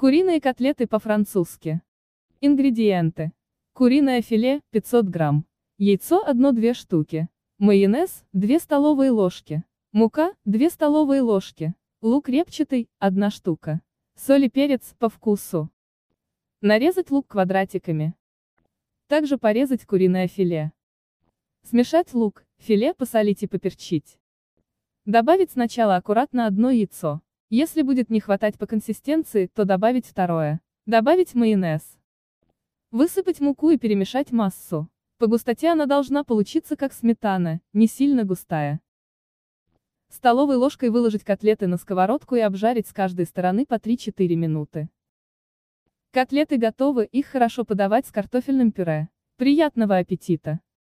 Куриные 0.00 0.40
котлеты 0.40 0.86
по-французски. 0.86 1.82
Ингредиенты. 2.40 3.32
Куриное 3.74 4.22
филе, 4.22 4.62
500 4.70 5.04
грамм. 5.04 5.44
Яйцо 5.76 6.24
1-2 6.26 6.72
штуки. 6.72 7.28
Майонез, 7.58 8.24
2 8.32 8.60
столовые 8.60 9.10
ложки. 9.10 9.62
Мука, 9.92 10.32
2 10.46 10.70
столовые 10.70 11.20
ложки. 11.20 11.74
Лук 12.00 12.30
репчатый, 12.30 12.88
1 12.98 13.30
штука. 13.30 13.82
Соль 14.16 14.46
и 14.46 14.48
перец, 14.48 14.94
по 14.98 15.10
вкусу. 15.10 15.68
Нарезать 16.62 17.10
лук 17.10 17.26
квадратиками. 17.26 18.14
Также 19.06 19.36
порезать 19.36 19.84
куриное 19.84 20.28
филе. 20.28 20.72
Смешать 21.62 22.14
лук, 22.14 22.46
филе 22.56 22.94
посолить 22.94 23.42
и 23.42 23.46
поперчить. 23.46 24.18
Добавить 25.04 25.50
сначала 25.50 25.96
аккуратно 25.96 26.46
одно 26.46 26.70
яйцо. 26.70 27.20
Если 27.52 27.82
будет 27.82 28.10
не 28.10 28.20
хватать 28.20 28.56
по 28.58 28.66
консистенции, 28.68 29.48
то 29.52 29.64
добавить 29.64 30.06
второе. 30.06 30.60
Добавить 30.86 31.34
майонез. 31.34 31.82
Высыпать 32.92 33.40
муку 33.40 33.70
и 33.70 33.76
перемешать 33.76 34.30
массу. 34.30 34.88
По 35.18 35.26
густоте 35.26 35.70
она 35.70 35.86
должна 35.86 36.22
получиться 36.22 36.76
как 36.76 36.92
сметана, 36.92 37.60
не 37.72 37.88
сильно 37.88 38.22
густая. 38.22 38.80
Столовой 40.10 40.54
ложкой 40.54 40.90
выложить 40.90 41.24
котлеты 41.24 41.66
на 41.66 41.76
сковородку 41.76 42.36
и 42.36 42.40
обжарить 42.40 42.86
с 42.86 42.92
каждой 42.92 43.26
стороны 43.26 43.66
по 43.66 43.74
3-4 43.74 44.36
минуты. 44.36 44.88
Котлеты 46.12 46.56
готовы, 46.56 47.04
их 47.04 47.26
хорошо 47.26 47.64
подавать 47.64 48.06
с 48.06 48.12
картофельным 48.12 48.70
пюре. 48.70 49.08
Приятного 49.38 49.96
аппетита! 49.96 50.60